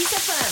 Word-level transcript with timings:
Kiss 0.00 0.14
FM. 0.14 0.49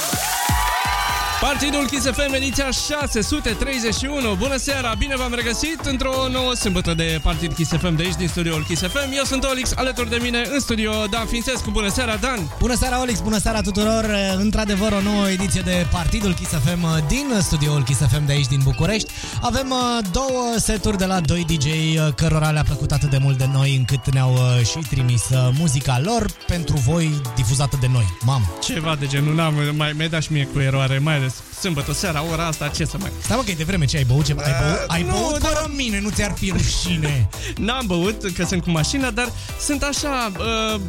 Partidul 1.40 1.86
Kiss 1.86 2.04
FM, 2.06 2.32
ediția 2.32 2.70
631. 2.70 4.34
Bună 4.34 4.56
seara, 4.56 4.94
bine 4.98 5.16
v-am 5.16 5.34
regăsit 5.34 5.80
într-o 5.84 6.28
nouă 6.30 6.54
sâmbătă 6.54 6.94
de 6.94 7.20
Partid 7.22 7.52
Kiss 7.52 7.70
FM 7.70 7.96
de 7.96 8.02
aici, 8.02 8.14
din 8.14 8.28
studioul 8.28 8.64
Kiss 8.64 8.82
FM. 8.82 9.12
Eu 9.16 9.24
sunt 9.24 9.44
Olix, 9.44 9.72
alături 9.74 10.10
de 10.10 10.18
mine 10.22 10.42
în 10.52 10.60
studio 10.60 10.92
Dan 11.10 11.26
Fințescu. 11.26 11.70
Bună 11.70 11.88
seara, 11.88 12.16
Dan! 12.16 12.38
Bună 12.58 12.74
seara, 12.74 13.00
Olix! 13.00 13.20
Bună 13.20 13.38
seara 13.38 13.60
tuturor! 13.60 14.04
Într-adevăr, 14.36 14.92
o 14.92 15.00
nouă 15.00 15.28
ediție 15.28 15.60
de 15.60 15.86
Partidul 15.90 16.34
Kiss 16.34 16.50
FM 16.50 17.06
din 17.08 17.32
studioul 17.40 17.82
Kiss 17.82 18.00
FM 18.00 18.26
de 18.26 18.32
aici, 18.32 18.46
din 18.46 18.60
București. 18.64 19.10
Avem 19.42 19.70
uh, 19.70 20.08
două 20.12 20.54
seturi 20.56 20.98
de 20.98 21.04
la 21.04 21.20
doi 21.20 21.44
DJ 21.44 21.66
uh, 21.66 22.12
cărora 22.14 22.50
le-a 22.50 22.62
plăcut 22.62 22.92
atât 22.92 23.10
de 23.10 23.18
mult 23.20 23.38
de 23.38 23.48
noi 23.52 23.76
încât 23.76 24.12
ne-au 24.12 24.32
uh, 24.32 24.66
și 24.66 24.78
trimis 24.88 25.22
muzica 25.58 26.00
lor 26.04 26.26
pentru 26.46 26.76
voi 26.76 27.20
difuzată 27.36 27.76
de 27.80 27.88
noi. 27.92 28.16
Mamă! 28.24 28.44
Ceva 28.62 28.96
de 28.98 29.06
genul, 29.06 29.34
n-am, 29.34 29.54
mai, 29.76 29.92
mai 29.96 30.08
dat 30.08 30.22
și 30.22 30.32
mie 30.32 30.44
cu 30.52 30.60
eroare, 30.60 30.98
mai 30.98 31.14
ales 31.14 31.27
sâmbătă 31.60 31.92
seara, 31.92 32.24
ora 32.32 32.46
asta, 32.46 32.68
ce 32.68 32.84
să 32.84 32.96
mai... 33.00 33.12
Stai 33.22 33.36
mă 33.36 33.42
că 33.42 33.50
e 33.50 33.54
de 33.54 33.64
vreme, 33.64 33.84
ce 33.84 33.96
ai 33.96 34.04
băut 34.04 34.24
ceva? 34.24 34.42
Ai 34.42 34.52
băut, 34.60 34.84
ai 34.86 35.02
nu, 35.02 35.10
băut 35.10 35.38
dar- 35.38 35.52
fără 35.52 35.72
mine, 35.76 36.00
nu 36.00 36.08
ți-ar 36.10 36.34
fi 36.36 36.50
rușine. 36.56 37.28
N-am 37.66 37.86
băut, 37.86 38.32
că 38.34 38.44
sunt 38.44 38.62
cu 38.62 38.70
mașina, 38.70 39.10
dar 39.10 39.32
sunt 39.60 39.82
așa... 39.82 40.32
Uh, 40.38 40.80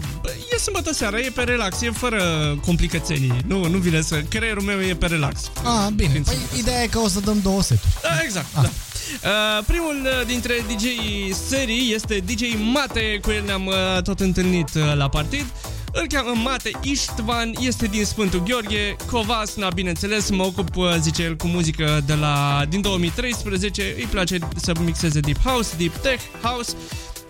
e 0.53 0.57
sâmbătă 0.57 0.93
seara, 0.93 1.17
e 1.19 1.31
pe 1.35 1.43
relax, 1.43 1.81
e 1.81 1.91
fără 1.91 2.21
complicații. 2.65 3.33
Nu, 3.45 3.67
nu 3.67 3.77
vine 3.77 4.01
să... 4.01 4.15
Creierul 4.29 4.63
meu 4.63 4.79
e 4.79 4.95
pe 4.95 5.05
relax. 5.05 5.51
Ah, 5.63 5.87
bine. 5.95 6.09
Fiind 6.09 6.25
Păi, 6.25 6.37
sâmbătă 6.51 6.57
ideea 6.57 6.81
e 6.81 6.87
că 6.87 6.99
o 6.99 7.07
să 7.07 7.19
dăm 7.19 7.39
două 7.43 7.61
seturi. 7.61 7.91
Da, 8.01 8.09
exact, 8.23 8.47
da. 8.53 8.69
Uh, 9.23 9.63
primul 9.65 10.01
uh, 10.03 10.25
dintre 10.27 10.53
DJ 10.67 10.85
serii 11.47 11.93
este 11.93 12.23
DJ 12.25 12.41
Mate, 12.73 13.19
cu 13.21 13.31
el 13.31 13.43
ne-am 13.45 13.65
uh, 13.65 14.01
tot 14.03 14.19
întâlnit 14.19 14.69
uh, 14.75 14.95
la 14.95 15.09
partid. 15.09 15.45
Îl 15.91 16.07
cheamă 16.07 16.33
Mate 16.43 16.71
Istvan, 16.81 17.51
este 17.59 17.85
din 17.85 18.05
Sfântul 18.05 18.43
Gheorghe, 18.43 18.95
Covasna, 19.11 19.69
bineînțeles, 19.69 20.29
mă 20.29 20.43
ocup, 20.43 20.75
uh, 20.75 20.95
zice 20.99 21.23
el, 21.23 21.35
cu 21.35 21.47
muzică 21.47 22.01
de 22.05 22.13
la, 22.13 22.65
din 22.69 22.81
2013, 22.81 23.93
îi 23.97 24.07
place 24.11 24.37
să 24.55 24.71
mixeze 24.83 25.19
Deep 25.19 25.41
House, 25.43 25.75
Deep 25.77 25.95
Tech, 25.95 26.23
House. 26.41 26.75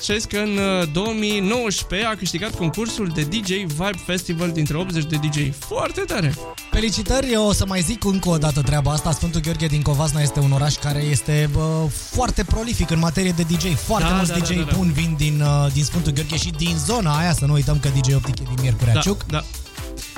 Și 0.02 0.22
că 0.30 0.38
în 0.38 0.58
uh, 0.82 0.88
2019 0.94 2.08
a 2.08 2.16
câștigat 2.16 2.56
concursul 2.56 3.12
de 3.14 3.22
DJ 3.22 3.48
Vibe 3.50 4.00
Festival 4.06 4.52
dintre 4.52 4.78
80 4.78 5.04
de 5.04 5.16
DJ. 5.16 5.38
Foarte 5.60 6.02
tare! 6.02 6.34
Felicitări, 6.72 7.32
eu 7.32 7.46
o 7.46 7.54
să 7.54 7.66
mai 7.66 7.82
zic 7.82 8.04
încă 8.04 8.30
o 8.30 8.38
dată 8.38 8.62
treaba 8.62 8.92
asta. 8.92 9.12
Sfântul 9.12 9.42
Gheorghe 9.42 9.66
din 9.68 9.82
Covasna 9.82 10.22
este 10.22 10.40
un 10.40 10.52
oraș 10.52 10.76
care 10.76 11.00
este 11.00 11.50
bă, 11.54 11.88
foarte 12.12 12.44
prolific 12.44 12.90
în 12.90 13.00
materie 13.00 13.32
de 13.32 13.44
DJ. 13.44 13.74
Foarte 13.76 14.08
Da, 14.10 14.16
mulți 14.16 14.32
da, 14.32 14.38
da, 14.38 14.44
DJ 14.44 14.56
da, 14.56 14.62
da. 14.64 14.76
buni 14.78 14.92
vin 14.92 15.16
din, 15.18 15.42
uh, 15.42 15.72
din 15.74 15.84
Sfântul 15.84 16.12
Gheorghe 16.12 16.38
și 16.38 16.50
din 16.58 16.76
zona 16.86 17.18
aia, 17.18 17.34
să 17.34 17.46
nu 17.46 17.54
uităm 17.54 17.80
că 17.80 17.90
DJ 18.00 18.14
Optic 18.14 18.40
e 18.40 18.44
din 18.44 18.58
Miercurea 18.62 18.94
Da, 18.94 19.00
Ciuc. 19.00 19.26
da. 19.26 19.44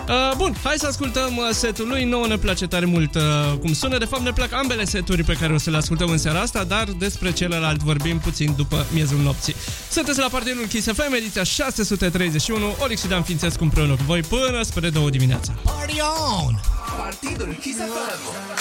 Uh, 0.08 0.32
bun, 0.38 0.56
hai 0.64 0.76
să 0.78 0.88
ascultăm 0.88 1.38
uh, 1.38 1.50
setul 1.52 1.88
lui. 1.88 2.04
Nouă 2.04 2.28
ne 2.28 2.38
place 2.38 2.68
tare 2.68 2.86
mult 2.86 3.16
uh, 3.16 3.22
cum 3.60 3.74
sună. 3.74 3.98
De 3.98 4.06
fapt, 4.06 4.24
ne 4.24 4.32
plac 4.32 4.54
ambele 4.54 4.86
seturi 4.86 5.24
pe 5.24 5.34
care 5.34 5.54
o 5.54 5.58
să 5.58 5.70
le 5.70 5.78
ascultăm 5.78 6.10
în 6.10 6.18
seara 6.18 6.40
asta, 6.40 6.64
dar 6.64 6.84
despre 6.84 7.32
celălalt 7.32 7.84
vorbim 7.84 8.20
puțin 8.20 8.54
după 8.58 8.86
miezul 8.94 9.18
nopții. 9.18 9.56
Sunteți 9.92 10.20
la 10.20 10.28
partidul 10.32 10.66
Kiss 10.66 10.88
FM, 10.88 11.14
ediția 11.14 11.44
631. 11.44 12.76
Olix 12.80 13.02
și 13.02 13.08
Dan 13.08 13.24
Fințescu 13.24 13.64
împreună 13.64 13.96
cu 13.96 14.04
voi 14.06 14.22
până 14.22 14.62
spre 14.62 14.90
două 14.90 15.10
dimineața. 15.10 15.54
Party 15.64 16.02
on! 16.46 16.60
Partidul 16.98 17.58
Kiss 17.62 17.78
FM. 17.78 18.60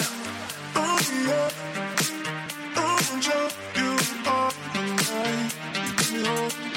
Thank 6.33 6.70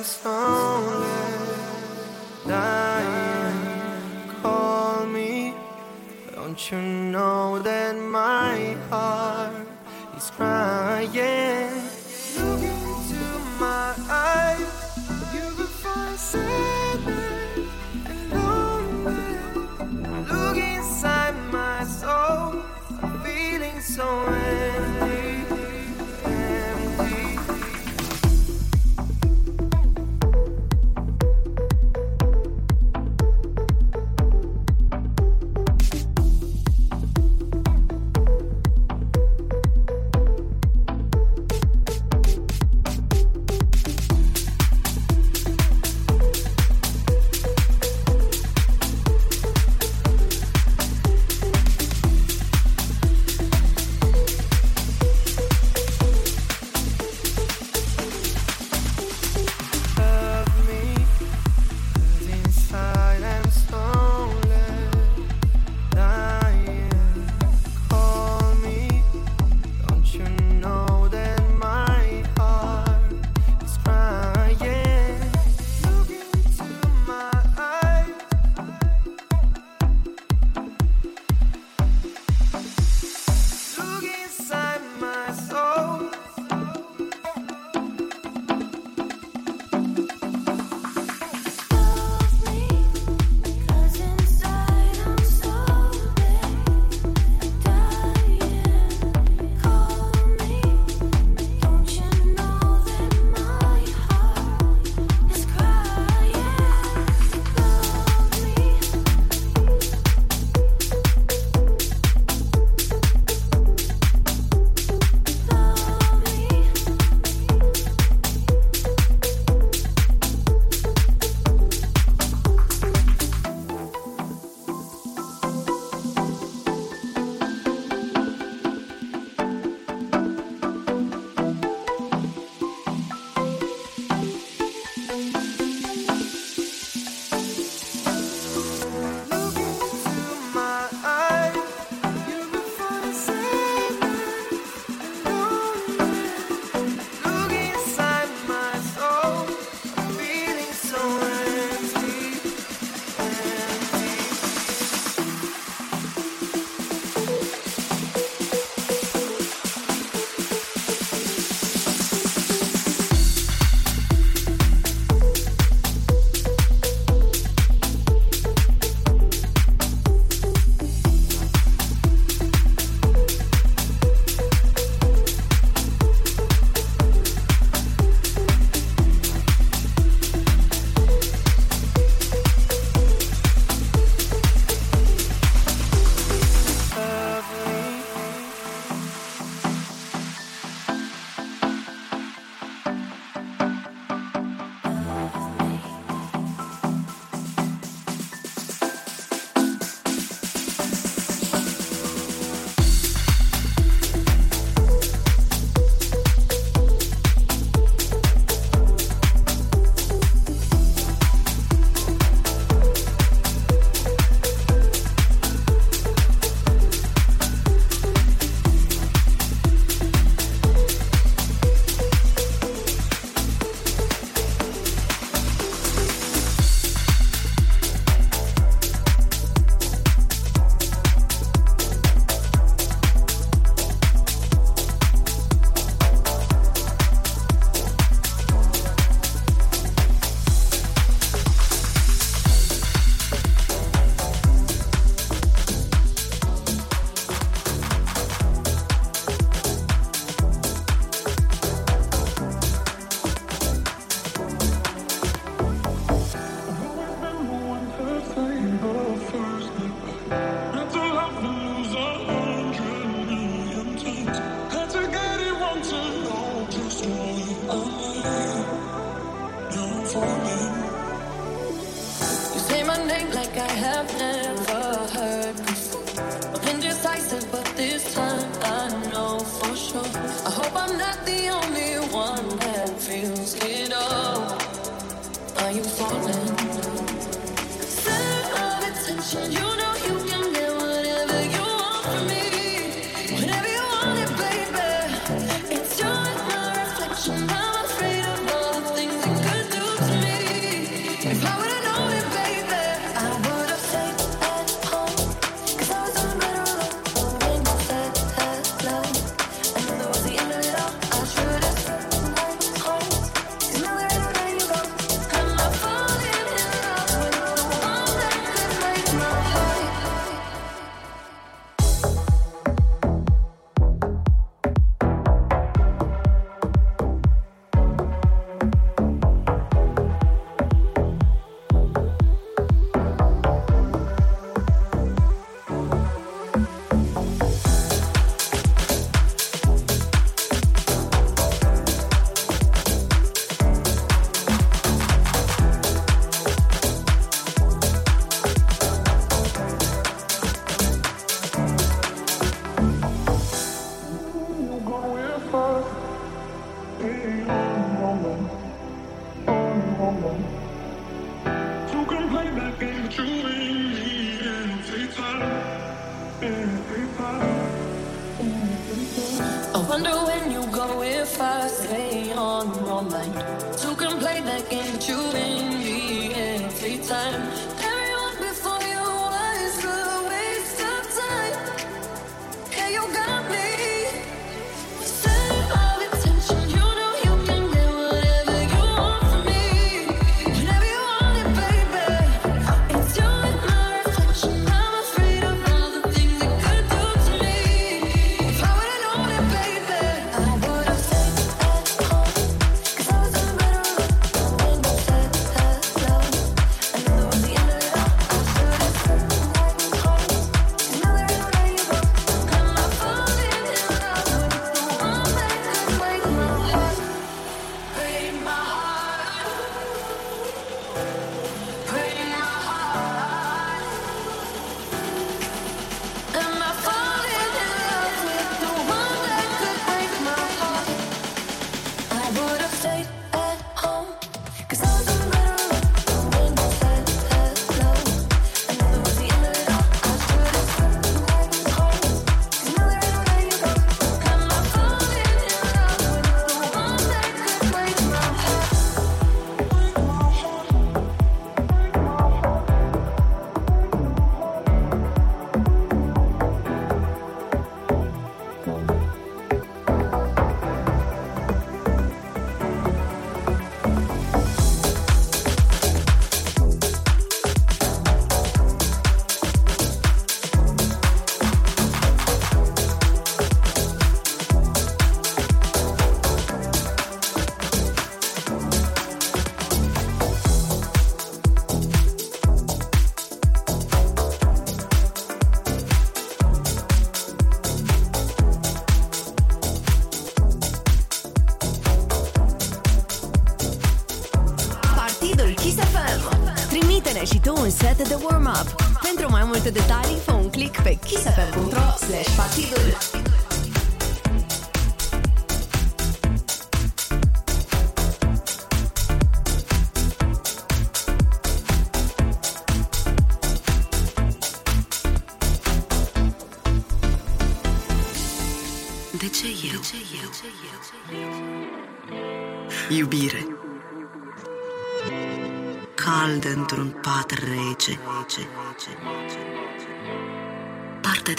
I'm 0.00 0.06
slowly 0.06 1.08
dying. 2.48 3.60
Call 4.40 5.04
me. 5.04 5.52
Don't 6.34 6.72
you 6.72 6.80
know 6.80 7.58
that 7.58 7.79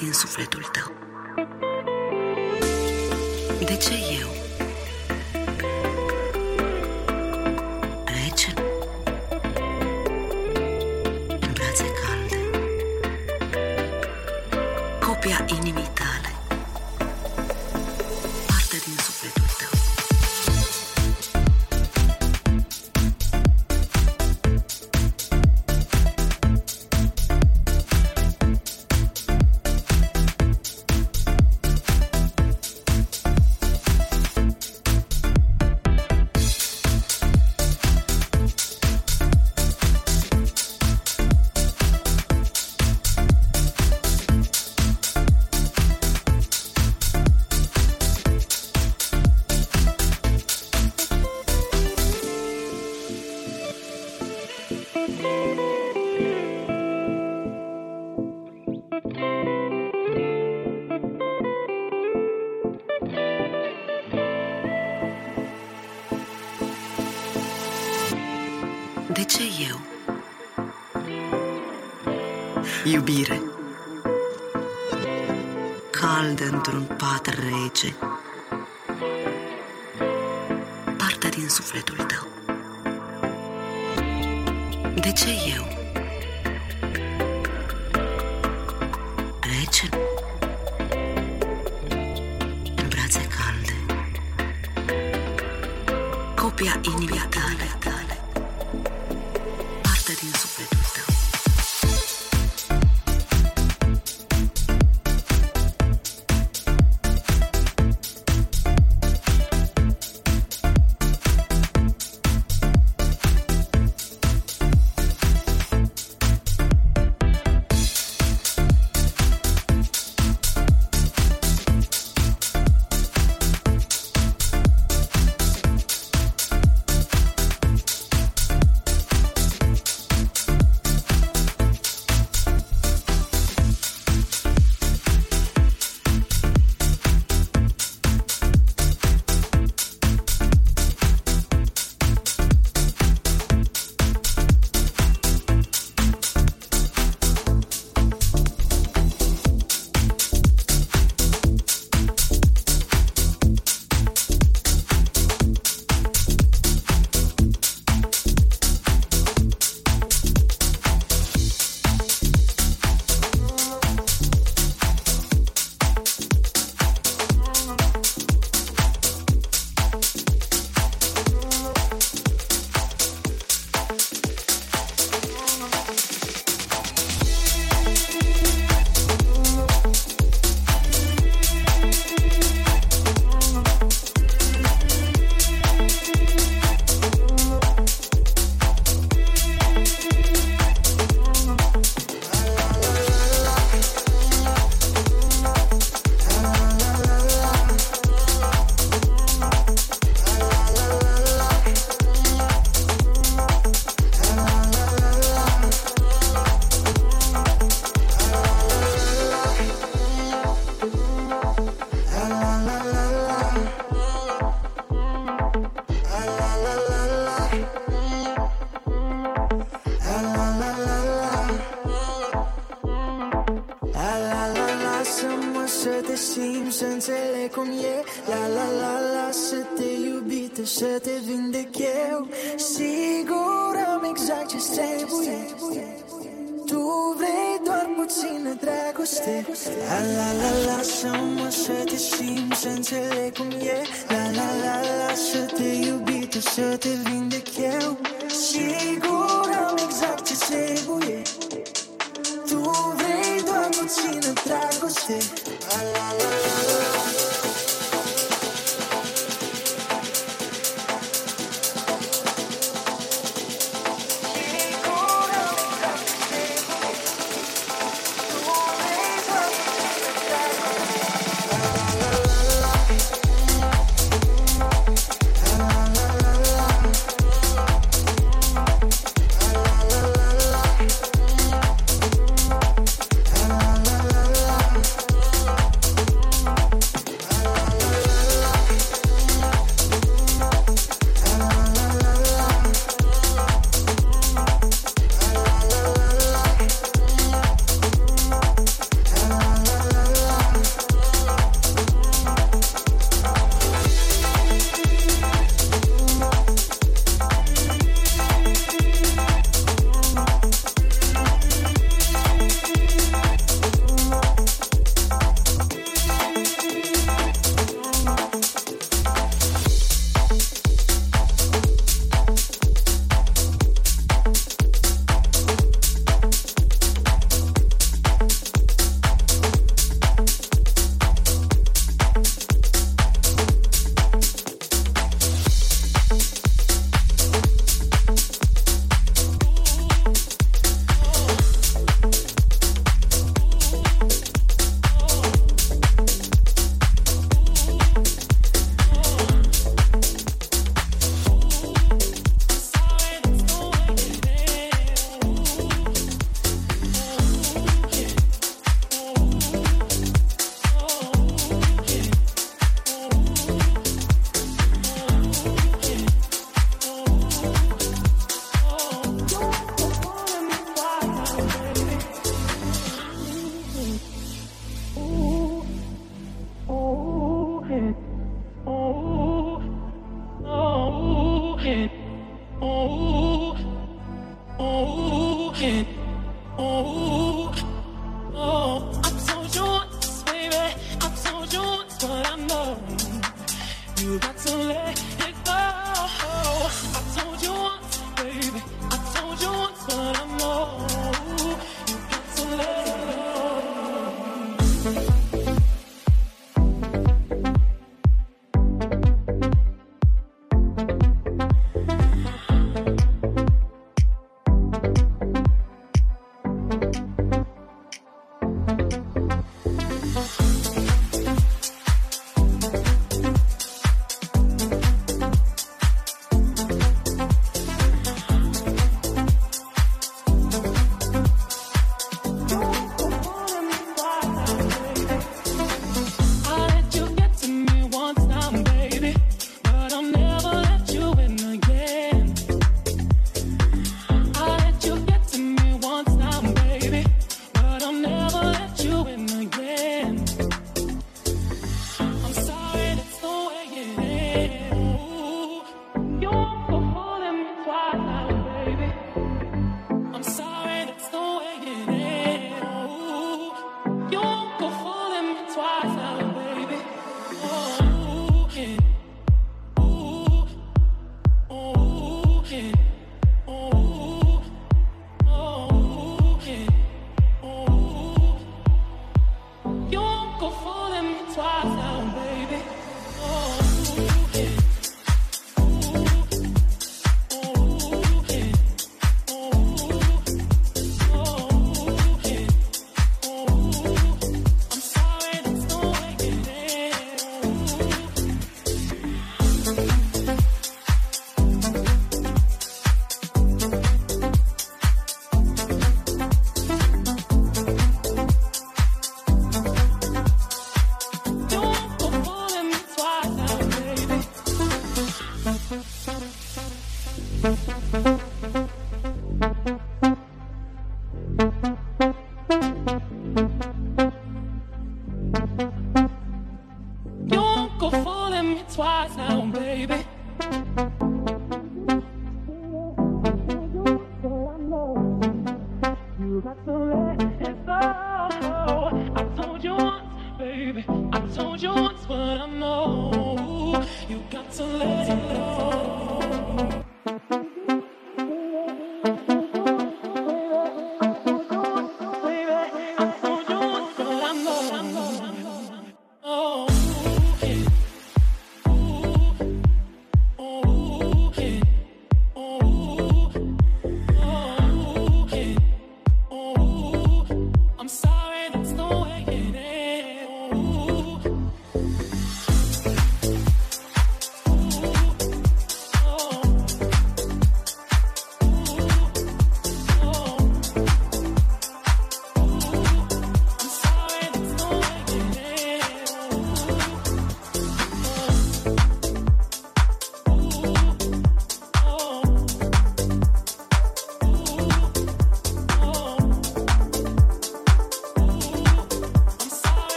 din 0.00 0.12
sufletul 0.12 0.62
tău. 0.72 0.92
De 3.58 3.76
ce 3.76 3.94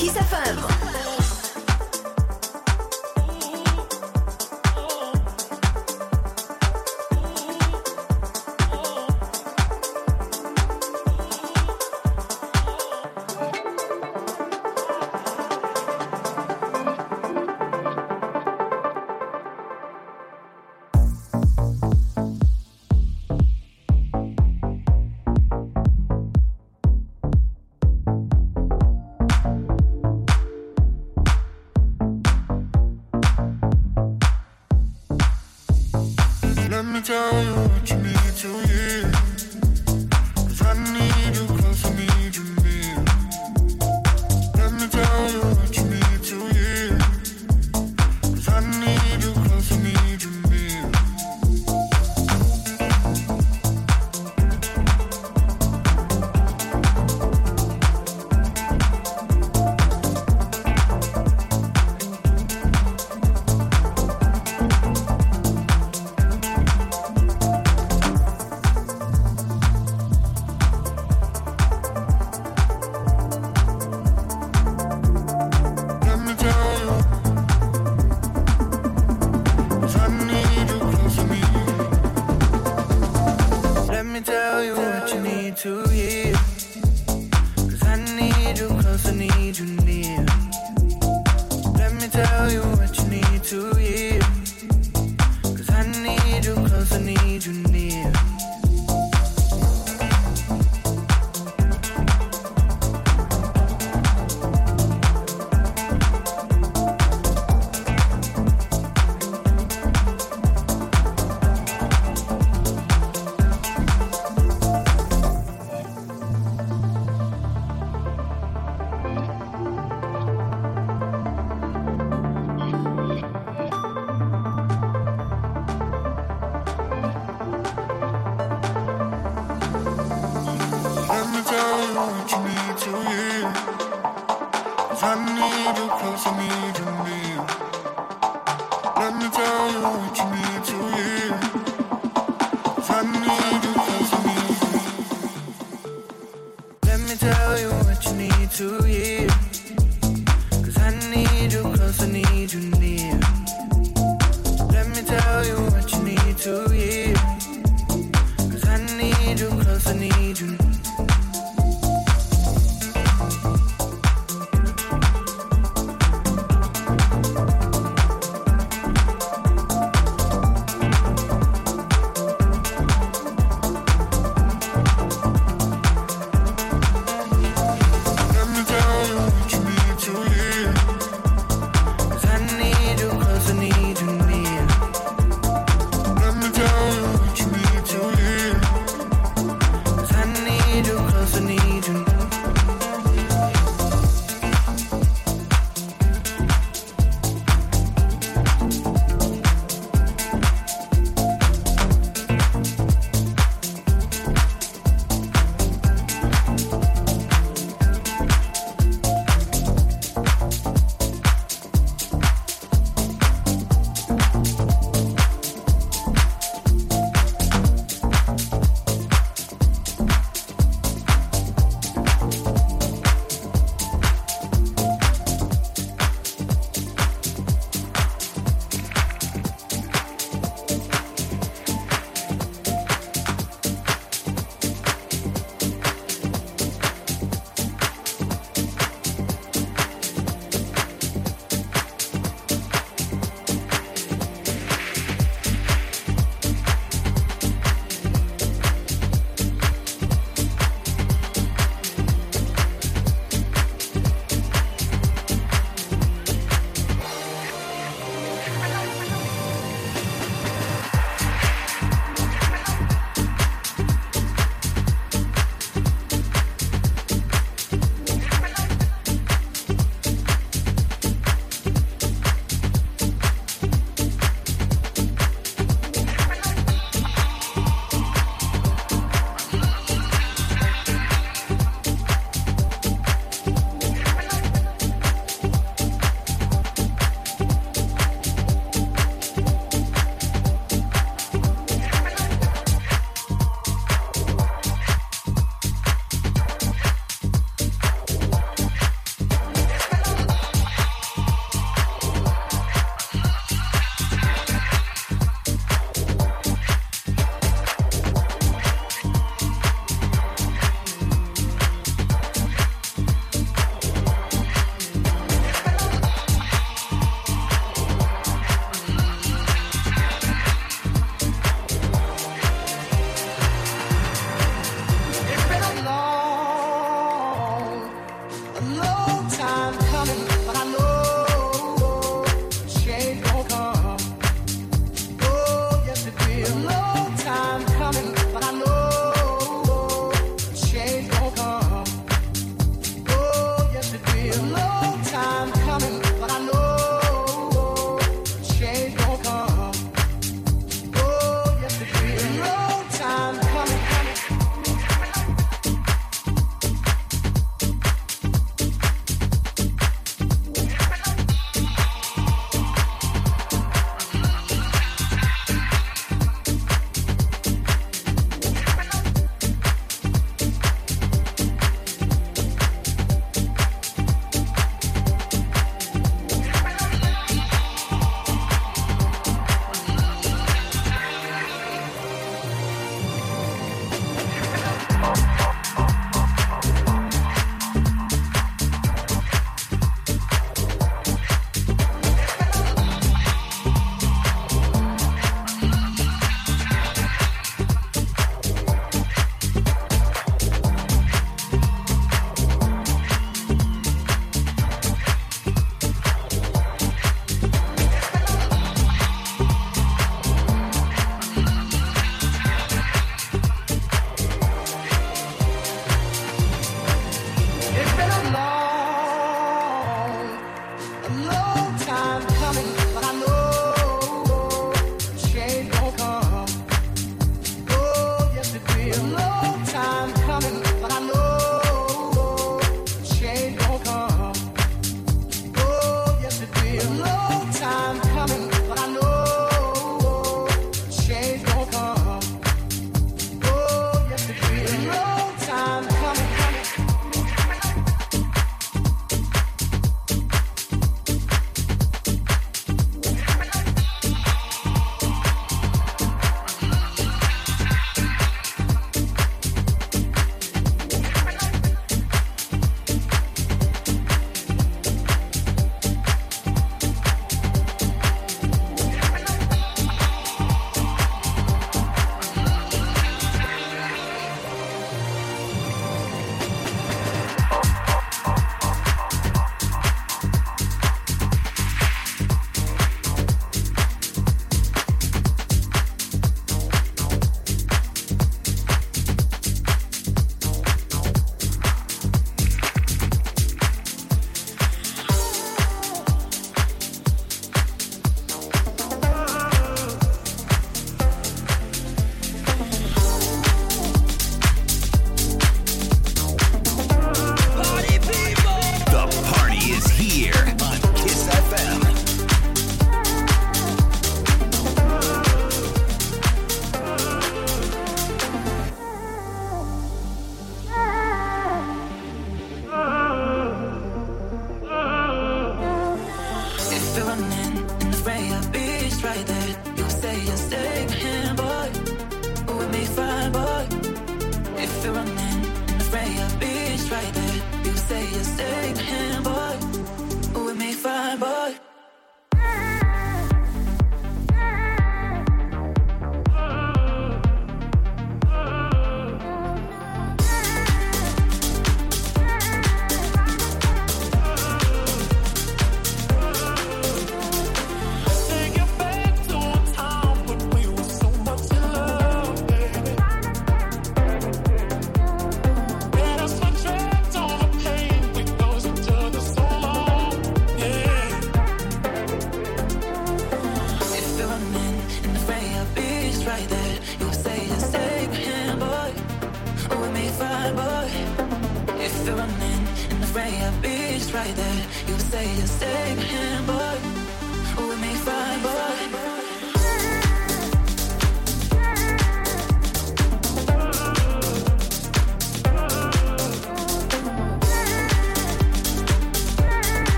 Kiss 0.00 0.16
FM. 0.16 0.79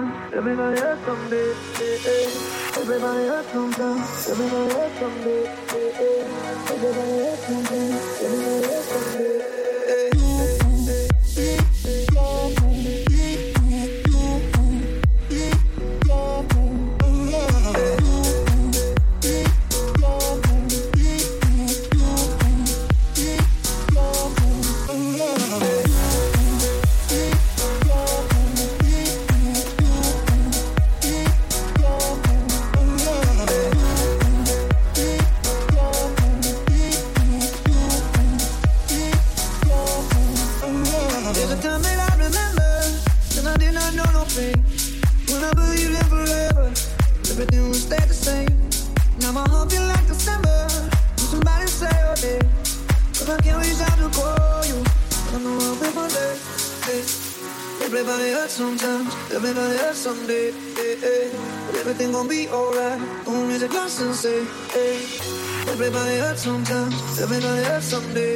Everybody 0.00 0.80
hurts 0.80 1.04
someday. 1.06 1.54
Everybody 2.78 3.26
hurts 3.26 3.52
sometimes. 3.52 4.28
Everybody 4.30 4.74
hurts 4.74 5.00
someday. 5.00 5.44
Everybody 6.70 7.18
hurts 7.18 7.46
someday. 7.48 7.92
Everybody 8.24 8.68
hurts 8.68 8.88
someday. 8.88 9.57
someday. 67.88 68.27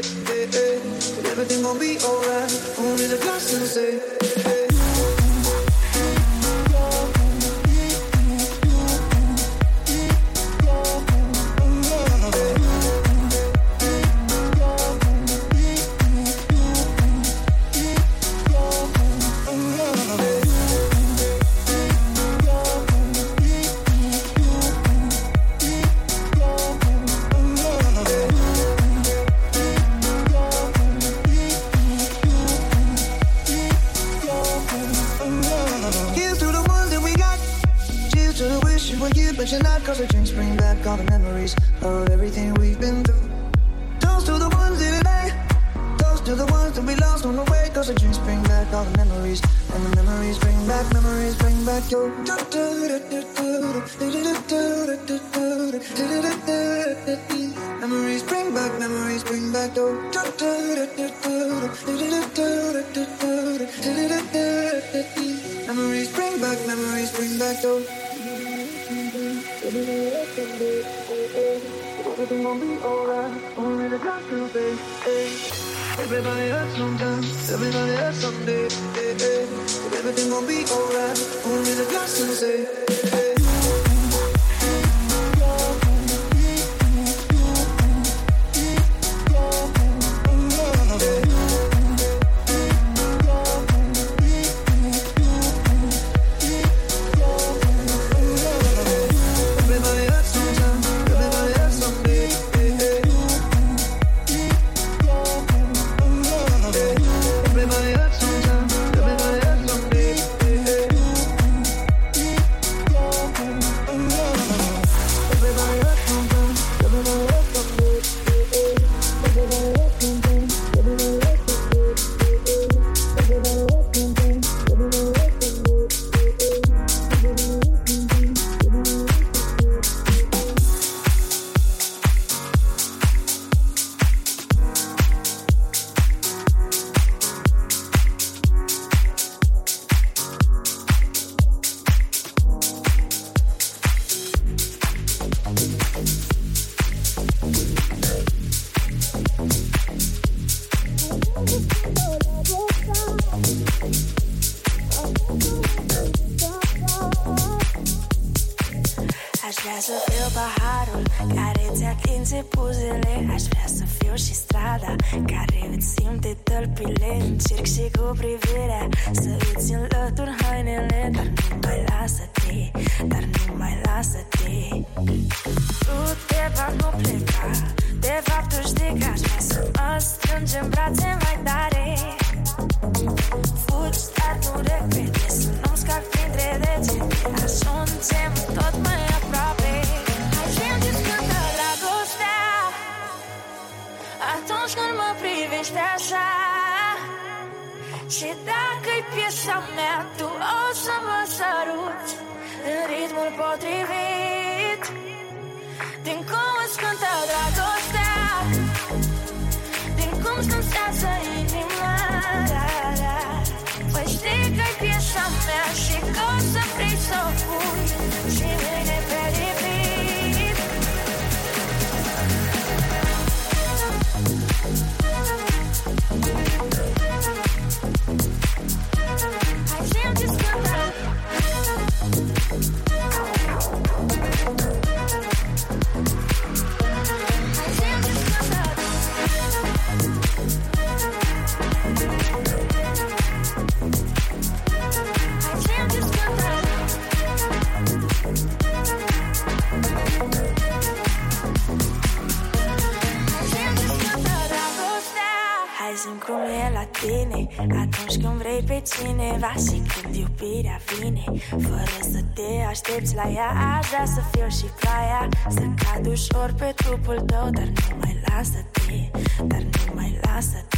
Fără 261.48 261.98
să 262.00 262.20
te 262.34 262.64
aștepți 262.68 263.14
la 263.14 263.30
ea 263.30 263.48
Aș 263.78 263.86
vrea 263.88 264.04
să 264.04 264.20
fiu 264.30 264.48
și 264.48 264.72
praia 264.80 265.28
Să 265.48 265.62
cad 265.84 266.06
ușor 266.06 266.54
pe 266.58 266.72
trupul 266.76 267.20
tău 267.20 267.50
Dar 267.50 267.66
nu 267.66 267.96
mai 268.00 268.22
lasă-te 268.26 269.10
Dar 269.44 269.60
nu 269.60 269.92
mai 269.94 270.18
lasă-te. 270.22 270.71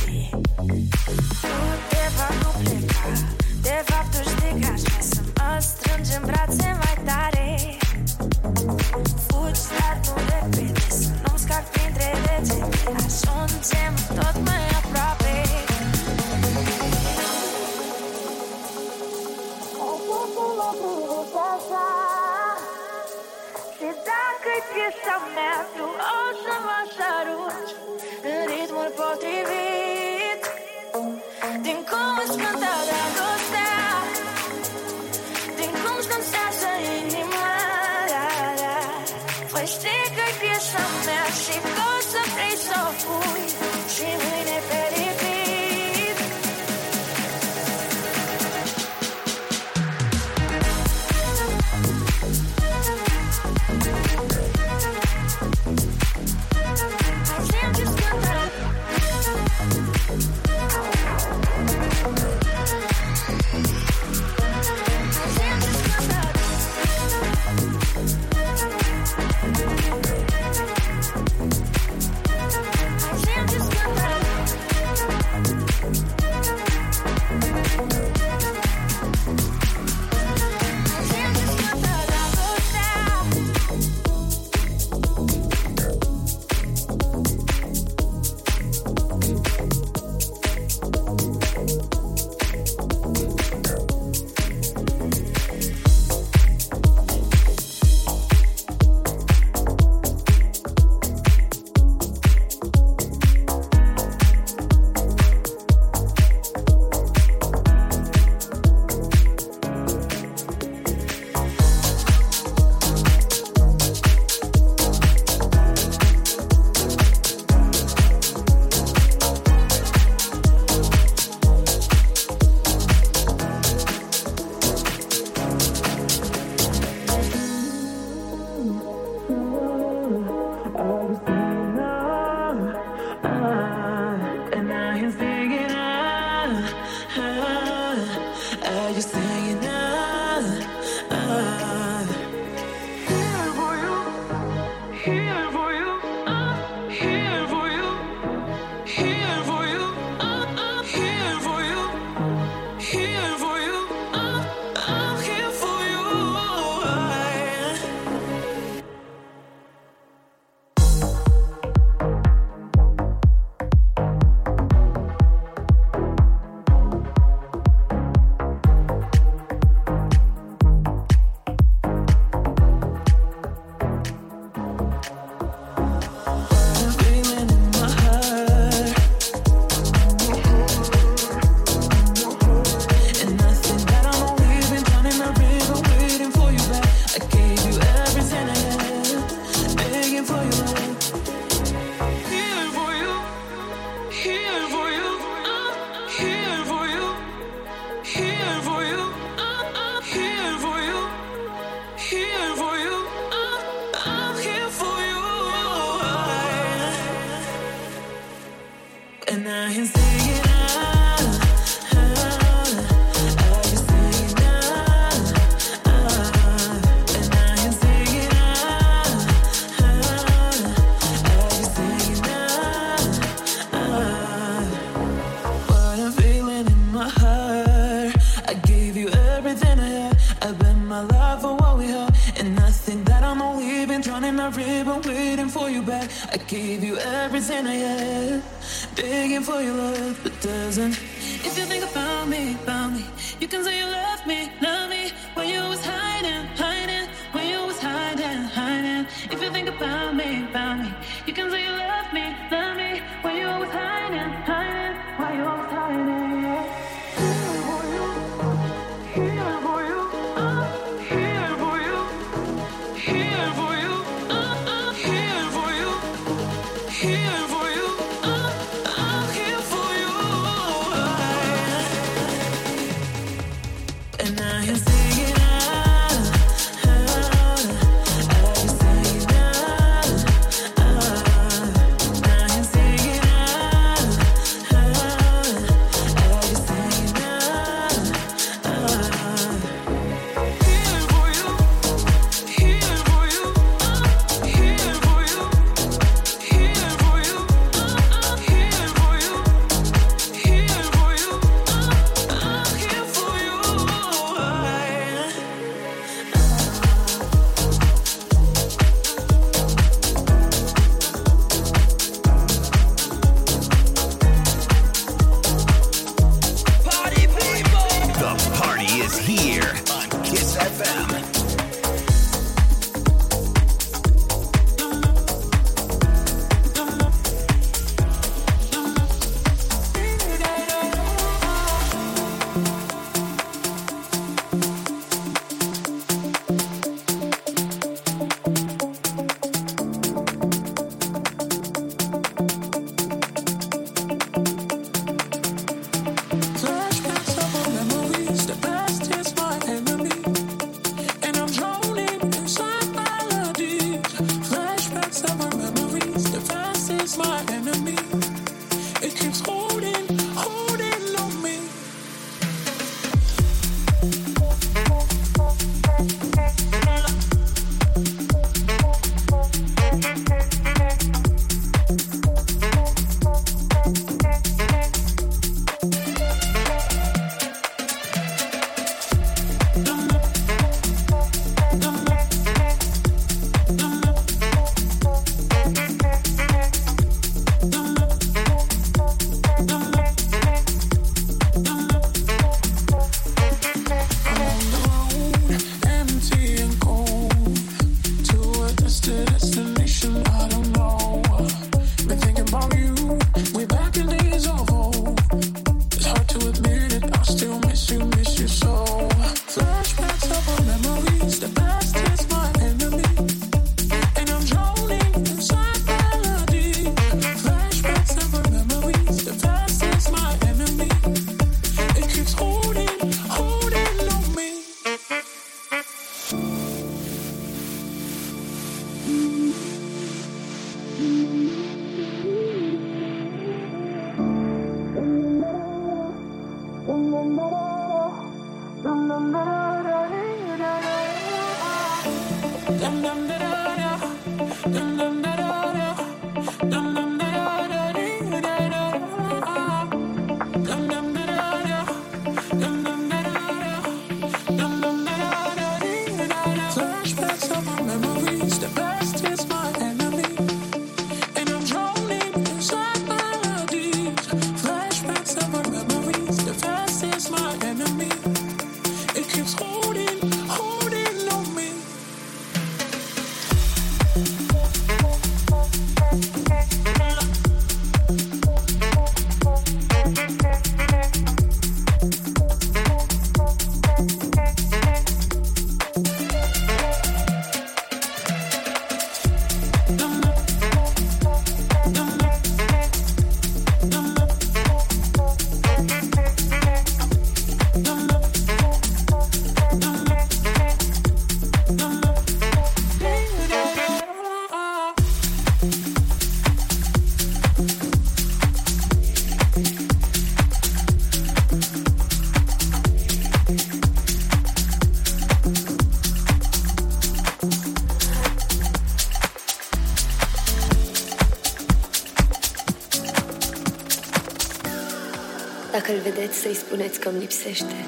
să-i 526.41 526.55
spuneți 526.55 527.01
că 527.01 527.09
îmi 527.09 527.19
lipsește, 527.19 527.85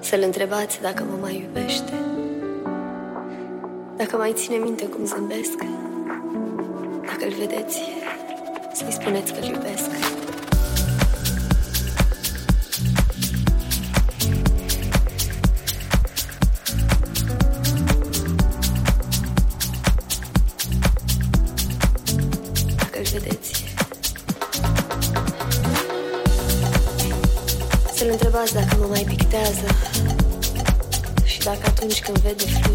să-l 0.00 0.22
întrebați 0.22 0.80
dacă 0.80 1.04
mă 1.10 1.16
mai 1.20 1.46
iubește, 1.46 1.92
dacă 3.96 4.16
mai 4.16 4.32
ține 4.34 4.56
minte 4.56 4.84
cum 4.84 5.04
zâmbesc, 5.04 5.58
Dacă-l 7.06 7.34
vedeți, 7.38 7.80
să-i 8.72 8.92
spuneți 8.92 9.32
că-l 9.32 9.44
iubesc. 9.44 10.17
que 32.02 32.10
eu 32.10 32.14
veut 32.22 32.34
de 32.34 32.67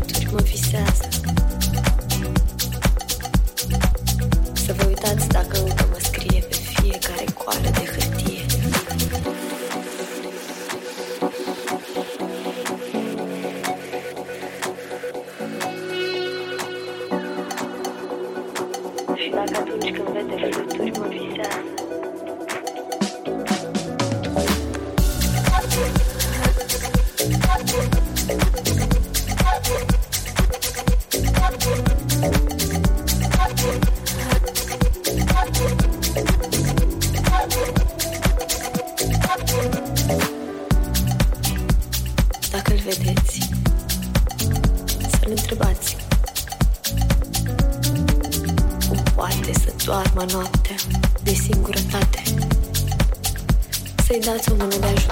not 54.26 54.42
so 54.42 54.56
many 54.56 54.78
that 54.78 55.03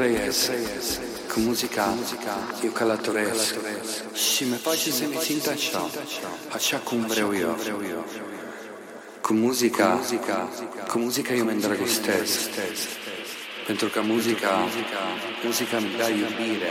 trăiesc, 0.00 0.50
că 1.26 1.38
musica 1.38 1.94
e 2.64 2.68
o 2.68 2.70
călătoresc 2.70 3.54
și 4.14 4.44
mi 4.44 4.56
face 4.56 4.90
să 4.90 5.04
mi 5.08 5.16
simt 5.16 5.46
așa, 5.46 5.90
așa 6.52 6.76
cum 6.76 7.06
vreau 7.06 7.36
eu. 7.36 7.56
Cu 9.20 9.32
muzica, 9.32 10.00
cu 10.88 10.98
muzica 10.98 11.34
eu 11.34 11.44
mă 11.44 11.50
îndrăgostesc, 11.50 12.48
pentru 13.66 13.88
că 13.88 14.00
muzica, 14.02 14.68
muzica 15.44 15.76
îmi 15.76 15.94
dă 15.96 16.08
iubire. 16.08 16.70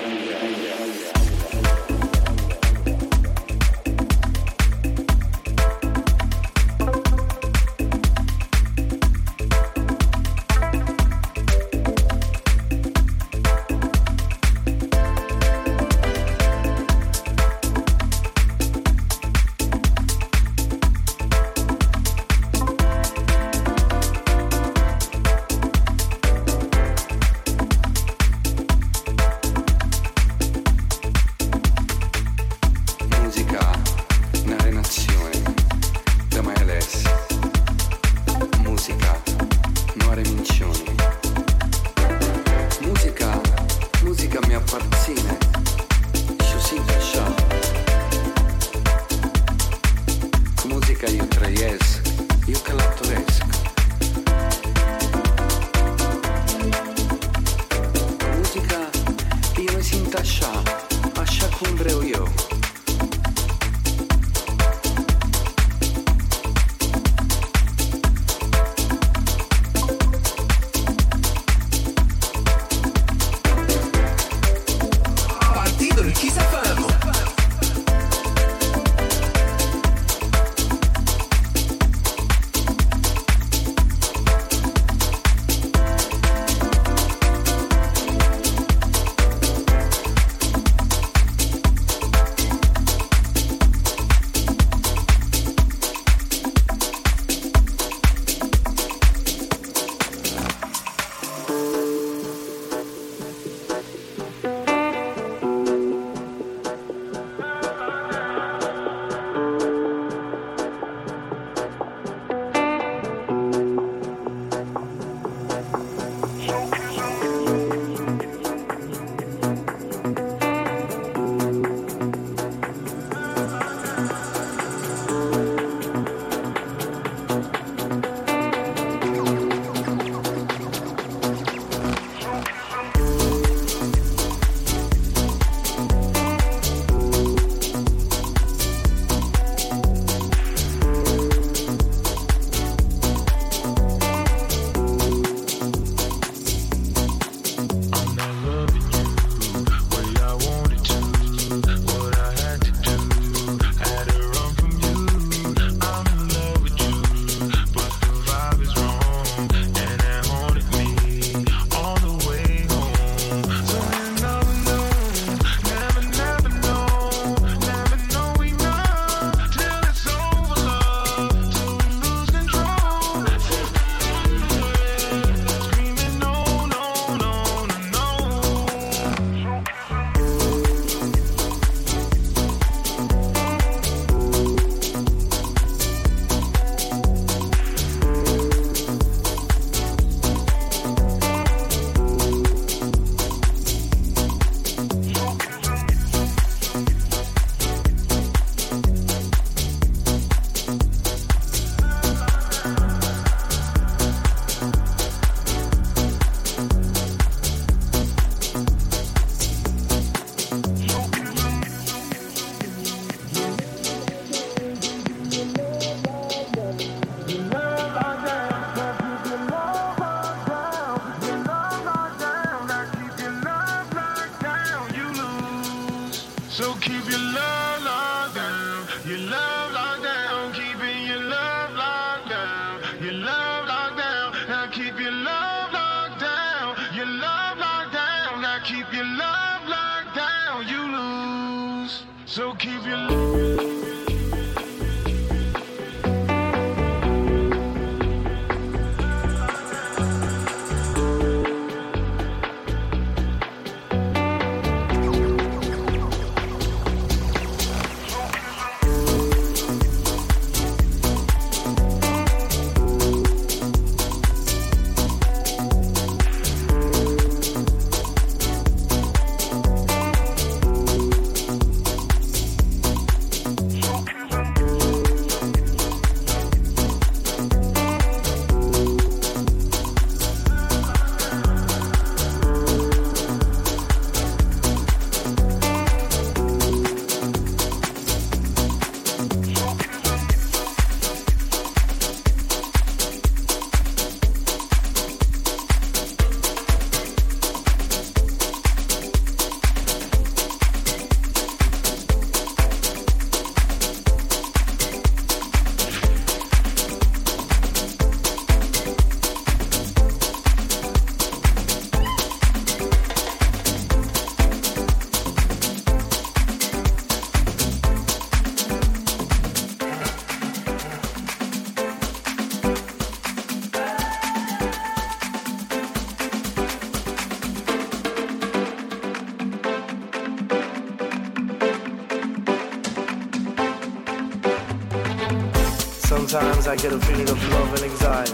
Sometimes 336.59 336.83
I 336.83 336.89
get 336.89 336.93
a 336.93 336.99
feeling 337.05 337.29
of 337.29 337.49
love 337.51 337.73
and 337.73 337.83
anxiety. 337.83 338.33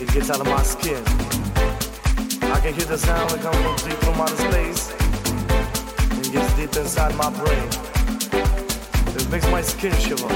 It 0.00 0.12
gets 0.12 0.30
out 0.30 0.40
of 0.40 0.46
my 0.46 0.62
skin. 0.62 1.02
I 2.48 2.60
can 2.60 2.74
hear 2.74 2.84
the 2.84 2.96
sound 2.96 3.30
that 3.30 3.40
comes 3.42 3.56
from 3.56 3.74
deep 3.90 3.98
from 3.98 4.20
outer 4.20 4.36
space. 4.36 4.92
It 6.20 6.32
gets 6.32 6.54
deep 6.54 6.76
inside 6.76 7.16
my 7.16 7.28
brain. 7.30 7.68
It 9.16 9.30
makes 9.32 9.50
my 9.50 9.62
skin 9.62 9.92
shiver. 9.94 10.28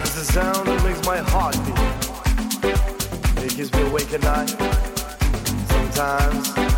It's 0.00 0.14
the 0.14 0.24
sound 0.32 0.68
that 0.68 0.84
makes 0.84 1.04
my 1.04 1.18
heart 1.18 1.56
beat. 1.66 3.44
It 3.44 3.50
keeps 3.50 3.72
me 3.74 3.82
awake 3.88 4.12
at 4.12 4.22
night. 4.22 4.50
Sometimes. 5.70 6.69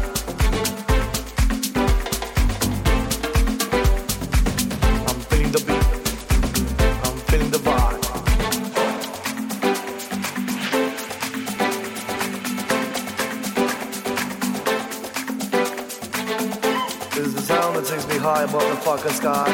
The. 18.99 19.47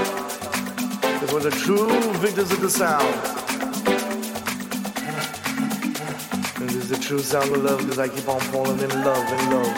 Cause 1.21 1.33
we're 1.33 1.41
the 1.41 1.51
true 1.51 1.89
victors 2.15 2.51
of 2.51 2.61
the 2.61 2.69
sound. 2.69 3.15
And 6.57 6.69
this 6.69 6.75
is 6.75 6.89
the 6.89 6.97
true 6.99 7.21
sound 7.21 7.55
of 7.55 7.63
love 7.63 7.79
because 7.79 7.99
I 8.01 8.09
keep 8.09 8.29
on 8.29 8.41
falling 8.53 8.81
in 8.81 8.89
love 9.05 9.25
and 9.35 9.51
love. 9.55 9.75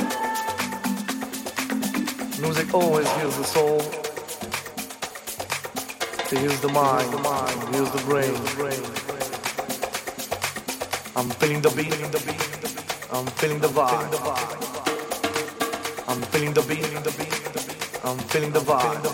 Music 2.41 2.73
always 2.73 3.11
heals 3.17 3.37
the 3.37 3.45
soul. 3.45 3.83
It 6.33 6.39
heals 6.39 6.61
the 6.61 6.69
mind, 6.69 7.13
it 7.13 7.75
heals 7.75 7.91
the 7.91 8.03
brain. 8.09 8.35
I'm 11.17 11.29
feeling 11.41 11.61
the 11.61 11.71
beat, 11.77 11.93
I'm 13.13 13.27
feeling 13.27 13.61
the 13.61 13.69
vibe. 13.69 14.11
I'm 16.09 16.23
feeling 16.33 16.55
the 16.55 16.63
beat, 16.63 17.30
I'm 18.11 18.19
feeling 18.19 18.51
the 18.51 18.59
vibe. 18.59 19.05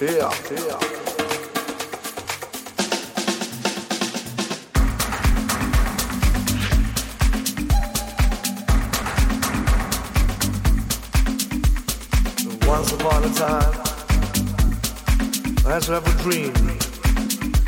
Yeah, 0.00 0.34
yeah. 0.50 0.78
Once 12.66 12.92
upon 12.92 13.22
a 13.22 13.32
time, 13.32 13.74
I 15.64 15.74
used 15.76 15.86
to 15.86 15.92
have 15.92 16.04
a 16.04 16.22
dream. 16.24 16.52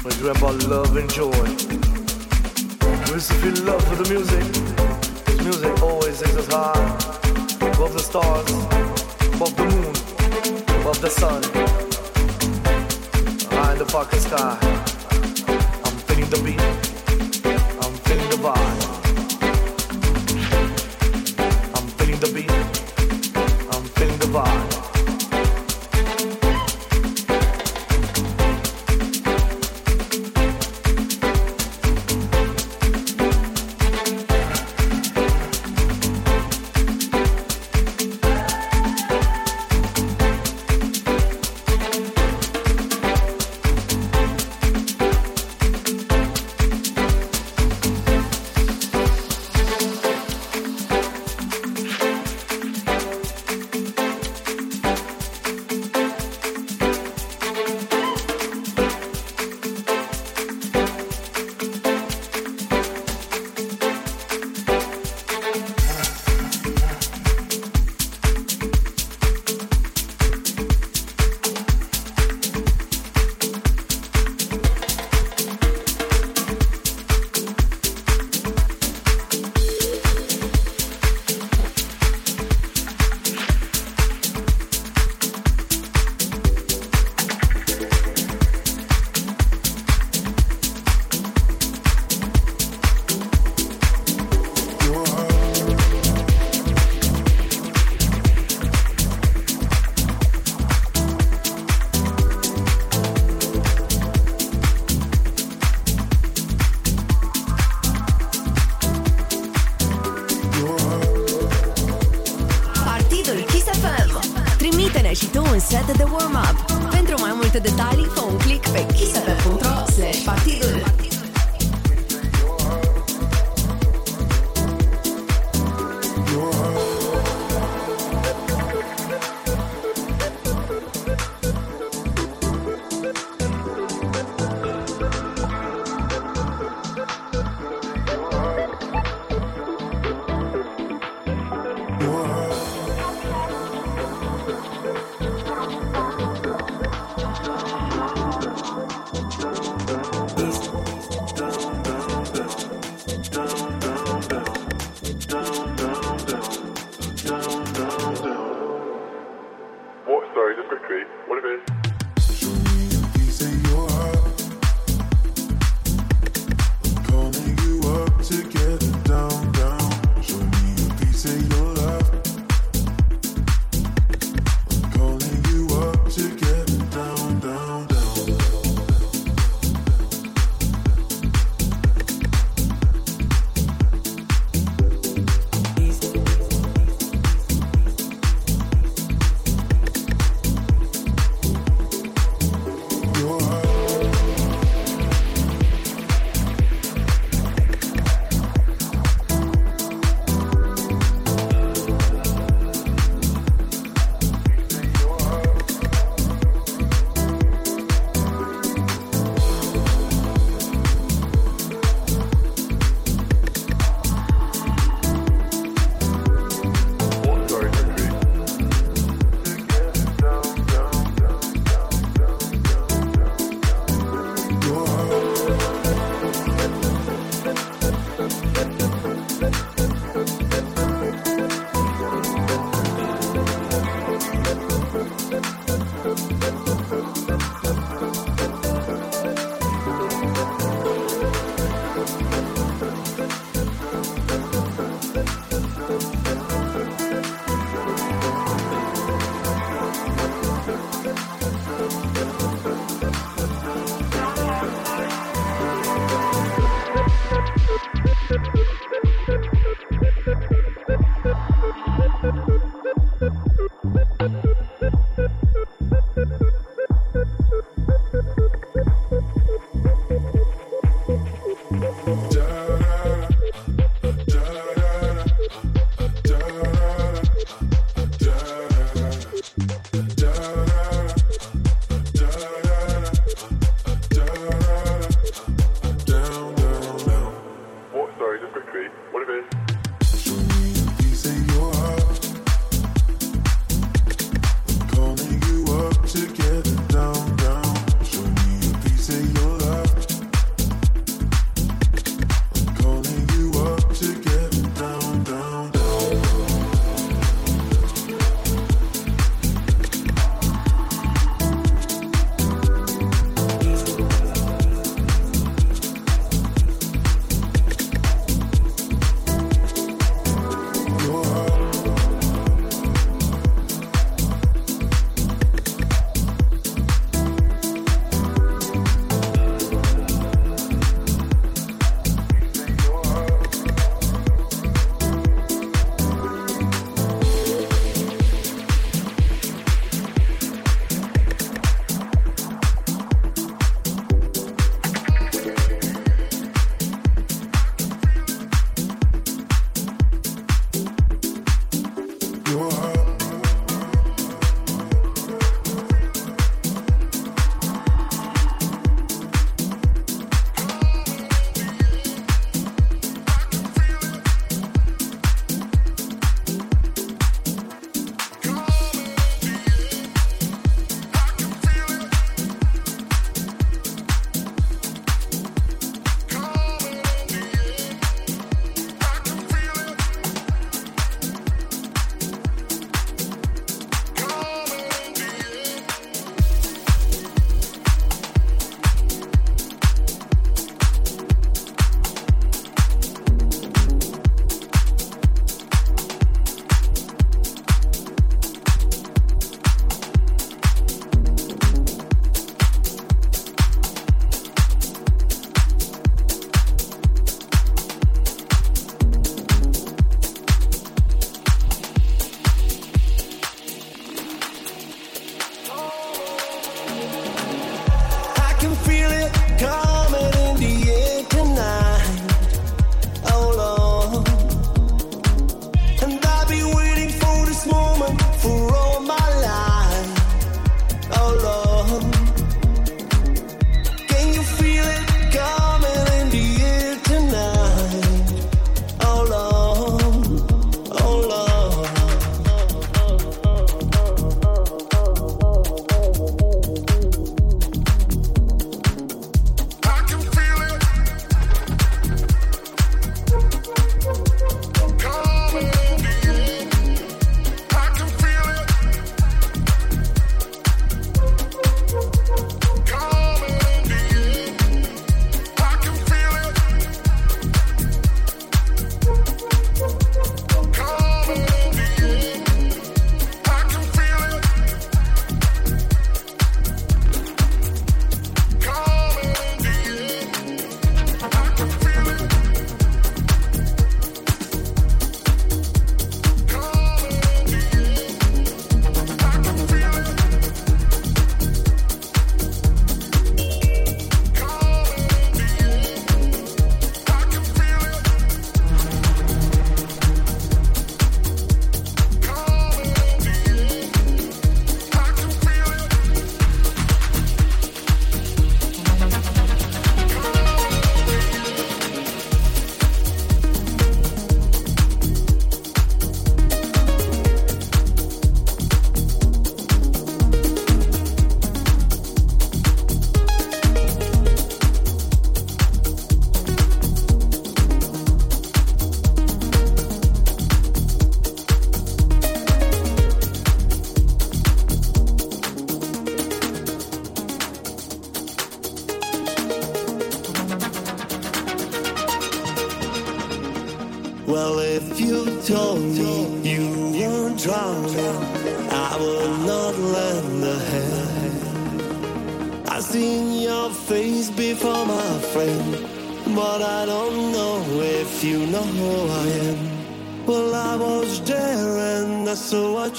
A 0.05 0.10
dream 0.10 0.35
about 0.35 0.56
love 0.64 0.97
and 0.97 1.09
joy. 1.09 1.31
We 3.06 3.14
used 3.14 3.31
to 3.31 3.36
feel 3.36 3.64
love 3.64 3.85
for 3.86 3.94
the 4.02 4.09
music. 4.10 4.43
This 5.24 5.40
music 5.40 5.82
always 5.85 6.18
takes 6.20 6.35
us 6.35 6.48
high. 6.52 7.10
Above 7.81 7.94
the 7.94 7.98
stars, 8.01 8.51
above 9.35 9.57
the 9.57 9.65
moon, 9.65 10.81
above 10.82 11.01
the 11.01 11.09
sun. 11.09 11.43
High 13.52 13.73
in 13.73 13.78
the 13.78 13.86
fucking 13.86 14.20
sky. 14.20 14.59
I'm 15.86 15.97
feeling 16.05 16.28
the 16.28 16.43
beat. 16.44 16.61
I'm 17.82 17.94
feeling 18.05 18.28
the 18.28 18.36
vibe. 18.36 18.99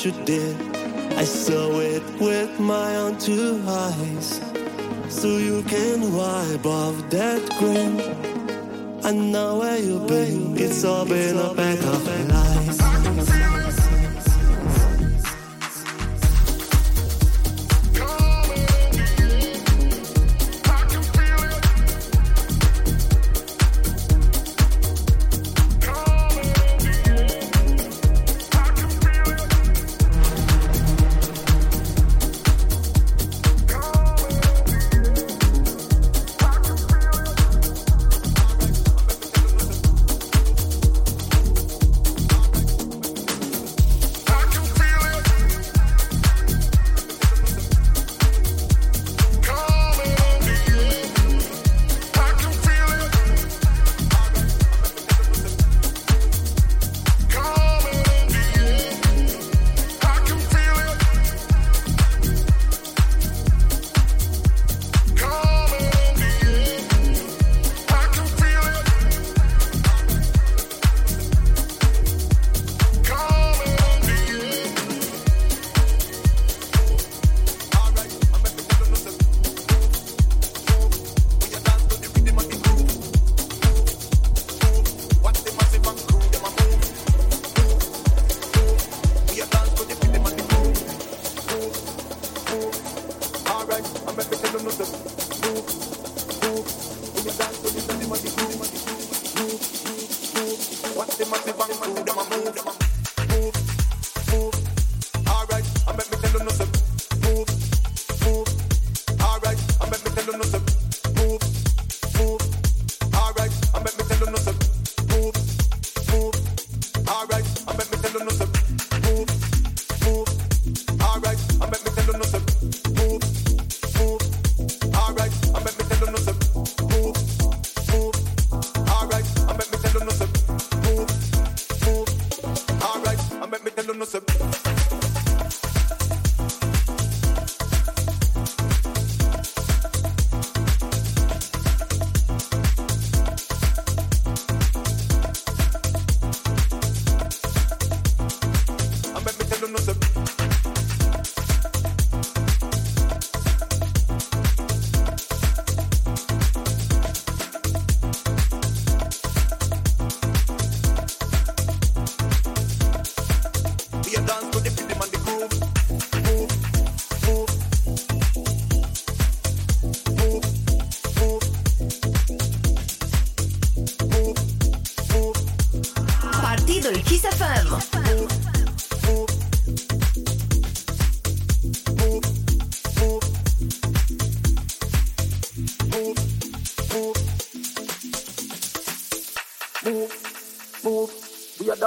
You 0.06 0.12
did. 0.26 0.56
I 1.18 1.24
saw 1.26 1.80
it 1.80 2.04
with 2.20 2.60
my 2.60 2.96
own 2.96 3.20
two 3.20 3.61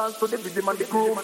dance 0.05 0.19
to 0.19 0.27
the 0.27 0.37
rhythm 0.37 0.69
and 0.69 0.79
the 0.79 0.85
groove. 0.85 1.17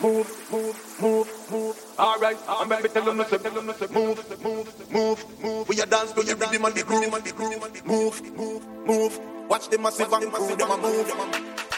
Move, 0.00 0.50
move, 0.52 1.00
move, 1.02 1.50
move. 1.50 1.94
All 1.98 2.18
right, 2.20 2.36
I'm 2.48 2.68
back 2.68 2.82
to 2.82 2.88
tell 2.88 3.04
them 3.04 3.18
to 3.18 3.92
move, 3.92 4.40
move, 4.40 4.92
move, 4.92 5.42
move. 5.42 5.68
We 5.68 5.80
a 5.80 5.86
dance 5.86 6.12
to 6.12 6.22
the 6.22 6.36
rhythm 6.36 6.64
and 6.64 6.74
the 6.74 6.82
groove, 6.84 7.84
Move. 7.84 8.36
Move, 8.36 8.86
move, 8.86 9.20
watch 9.48 9.68
the 9.68 9.78
massive 9.78 10.12
and 10.12 10.30
move, 10.30 10.58
them 10.58 10.70
a 10.70 10.76
move, 10.76 11.10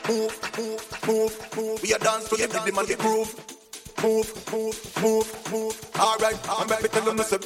move, 0.09 1.09
move, 1.09 1.57
move. 1.57 1.83
We 1.83 1.93
a 1.95 1.99
dance 1.99 2.29
to 2.29 2.37
the 2.37 2.49
rhythm 2.53 2.79
and 2.79 2.89
the 2.89 2.97
groove. 2.97 3.33
Move, 4.03 4.53
move, 4.53 5.03
move, 5.03 5.53
move. 5.53 5.91
All 5.99 6.19
right, 6.19 6.39
I'm 6.51 6.69
back 6.69 6.81
to 6.81 6.89
tell 6.89 7.05
them 7.05 7.17
to 7.17 7.39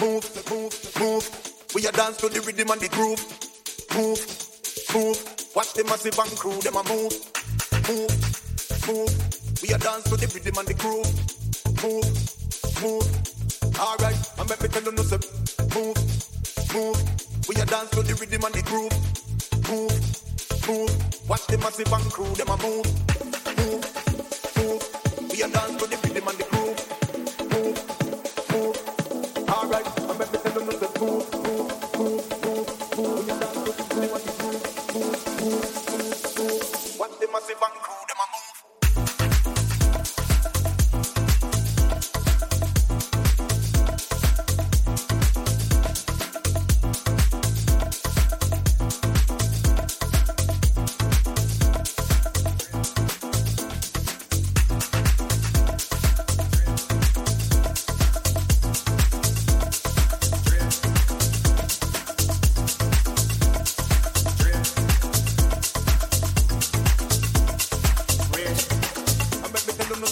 move, 0.00 0.50
move, 0.50 0.96
move. 0.98 1.74
We 1.76 1.86
a 1.86 1.92
dance 1.92 2.16
to 2.16 2.28
the 2.28 2.40
rhythm 2.40 2.70
and 2.70 2.80
the 2.80 2.88
groove. 2.88 3.22
Move, 3.94 4.18
move. 4.94 5.54
Watch 5.54 5.74
the 5.74 5.84
massive 5.84 6.18
and 6.18 6.36
crew, 6.36 6.60
them 6.60 6.76
a 6.76 6.82
move. 6.88 7.31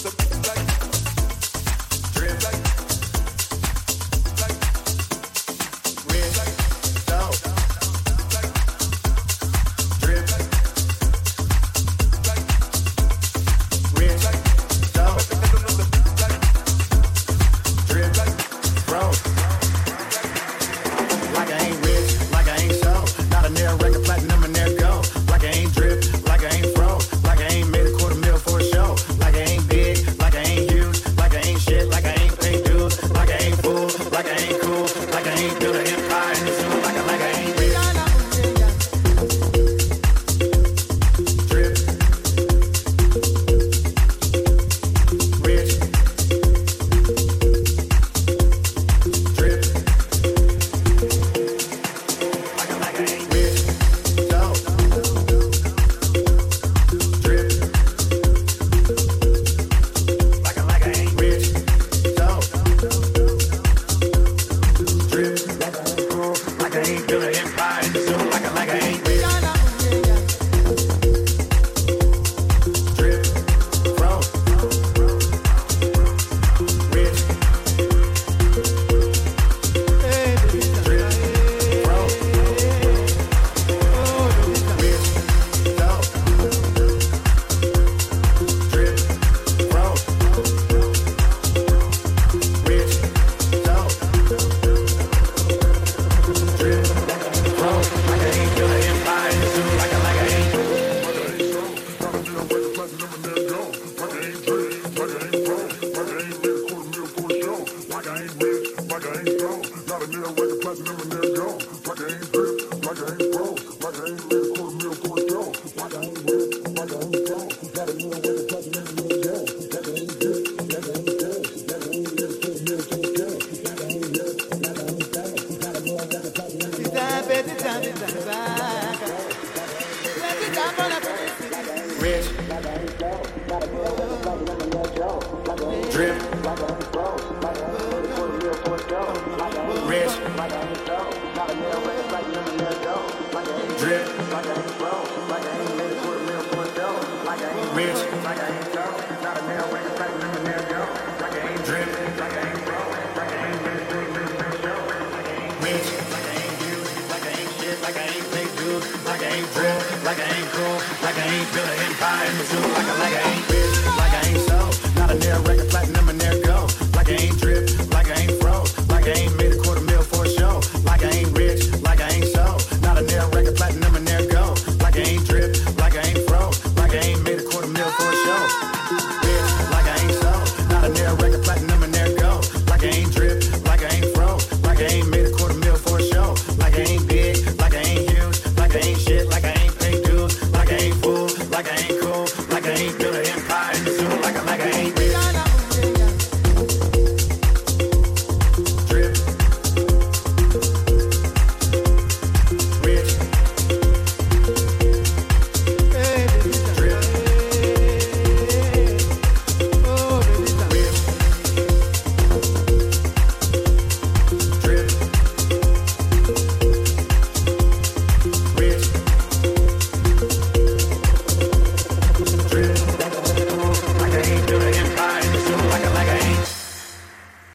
the 0.03 0.40